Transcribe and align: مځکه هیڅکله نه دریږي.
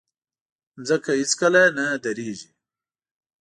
مځکه 0.79 1.11
هیڅکله 1.21 1.61
نه 1.77 1.85
دریږي. 2.03 2.49